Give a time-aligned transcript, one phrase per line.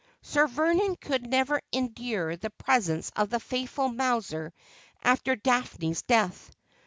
[0.23, 4.51] Sir Vernon could never endure the presence of the faithful Mowser
[5.03, 6.49] after Daphne's death.